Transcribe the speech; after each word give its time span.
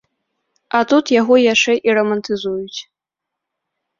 А 0.77 0.79
тут 0.93 1.09
яго 1.21 1.35
яшчэ 1.53 1.75
і 1.89 1.95
рамантызуюць. 1.97 2.79